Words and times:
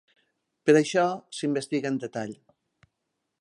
Per 0.69 0.73
això, 0.79 1.03
s’investiga 1.41 1.91
en 1.93 2.01
detall. 2.05 2.33